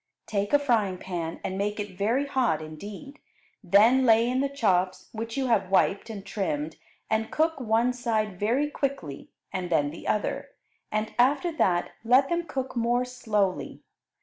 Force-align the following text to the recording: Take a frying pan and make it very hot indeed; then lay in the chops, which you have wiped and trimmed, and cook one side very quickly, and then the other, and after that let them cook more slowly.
Take 0.25 0.51
a 0.51 0.57
frying 0.57 0.97
pan 0.97 1.39
and 1.43 1.59
make 1.59 1.79
it 1.79 1.95
very 1.95 2.25
hot 2.25 2.59
indeed; 2.59 3.19
then 3.63 4.03
lay 4.03 4.27
in 4.27 4.39
the 4.41 4.49
chops, 4.49 5.09
which 5.11 5.37
you 5.37 5.45
have 5.45 5.69
wiped 5.69 6.09
and 6.09 6.25
trimmed, 6.25 6.77
and 7.07 7.29
cook 7.29 7.59
one 7.59 7.93
side 7.93 8.39
very 8.39 8.67
quickly, 8.67 9.29
and 9.53 9.69
then 9.69 9.91
the 9.91 10.07
other, 10.07 10.55
and 10.91 11.13
after 11.19 11.51
that 11.51 11.91
let 12.03 12.29
them 12.29 12.47
cook 12.47 12.75
more 12.75 13.05
slowly. 13.05 13.83